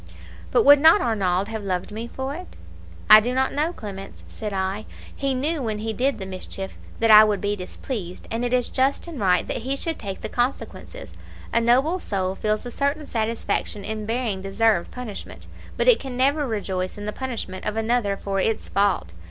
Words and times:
"'But 0.49 0.65
would 0.65 0.79
not 0.79 0.99
Arnauld 0.99 1.49
have 1.49 1.63
loved 1.63 1.91
me 1.91 2.07
for 2.07 2.33
it?' 2.33 2.55
"'I 3.11 3.19
do 3.19 3.33
not 3.35 3.53
know, 3.53 3.71
Clemence,' 3.71 4.23
said 4.27 4.51
I, 4.51 4.87
'He 5.15 5.35
knew, 5.35 5.61
when 5.61 5.77
he 5.77 5.93
did 5.93 6.17
the 6.17 6.25
mischief, 6.25 6.71
that 6.99 7.11
I 7.11 7.23
would 7.23 7.39
be 7.39 7.55
displeased, 7.55 8.27
and 8.31 8.43
it 8.43 8.51
is 8.51 8.67
just 8.67 9.05
and 9.05 9.19
right 9.19 9.47
that 9.47 9.57
he 9.57 9.75
should 9.75 9.99
take 9.99 10.21
the 10.21 10.27
consequences. 10.27 11.13
A 11.53 11.61
noble 11.61 11.99
soul 11.99 12.33
feels 12.33 12.65
a 12.65 12.71
certain 12.71 13.05
satisfaction 13.05 13.85
in 13.85 14.07
bearing 14.07 14.41
deserved 14.41 14.89
punishment, 14.89 15.45
but 15.77 15.87
it 15.87 15.99
can 15.99 16.17
never 16.17 16.47
rejoice 16.47 16.97
in 16.97 17.05
the 17.05 17.13
punishment 17.13 17.63
of 17.67 17.77
another 17.77 18.17
for 18.17 18.39
its 18.39 18.69
fault. 18.69 19.13